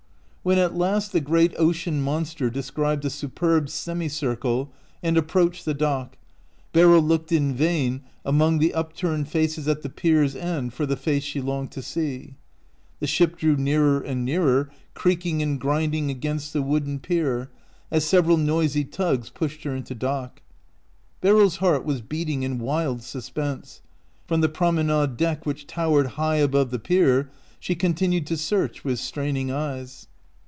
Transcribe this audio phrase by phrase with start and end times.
[0.43, 4.71] When at last the great ocean monster described a superb semicircle
[5.03, 6.17] and ap proached the dock,
[6.73, 11.21] Beryl looked in vain among the upturned faces at the pier's end for the face
[11.23, 12.33] she longed to see.
[12.99, 17.51] The ship drew nearer and nearer, creaking and grind ing against the wooden pier
[17.91, 20.41] as several noisy tugs pushed her into dock.
[21.21, 23.81] Beryl's heart was beating in wild suspense.
[24.27, 27.29] From the promenade deck which towered high above the pier
[27.59, 30.07] she continued to search with straining eyes.